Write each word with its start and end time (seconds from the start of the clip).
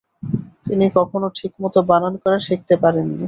তিনি 0.65 0.85
কখনো 0.97 1.27
ঠিকমত 1.37 1.75
বানান 1.89 2.13
করা 2.23 2.37
শিখতে 2.47 2.75
পারেন 2.83 3.05
নি। 3.07 3.17